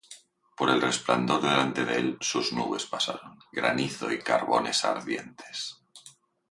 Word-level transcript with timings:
Por 0.57 0.71
el 0.71 0.81
resplandor 0.81 1.43
delante 1.43 1.85
de 1.85 1.97
él, 1.99 2.17
sus 2.21 2.53
nubes 2.53 2.87
pasaron; 2.87 3.37
Granizo 3.51 4.11
y 4.11 4.17
carbones 4.17 4.83
ardientes. 4.83 5.75